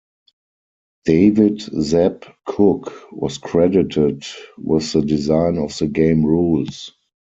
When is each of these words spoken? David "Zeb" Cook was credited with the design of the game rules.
David 1.05 1.59
"Zeb" 1.61 2.23
Cook 2.47 2.91
was 3.11 3.37
credited 3.37 4.23
with 4.57 4.91
the 4.93 5.01
design 5.03 5.59
of 5.59 5.77
the 5.77 5.85
game 5.85 6.25
rules. 6.25 6.91